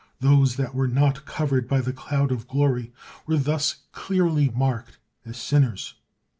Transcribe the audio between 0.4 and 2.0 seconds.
that were not covered by the